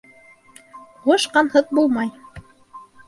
[1.03, 2.11] Һуғыш ҡанһыҙ булмай.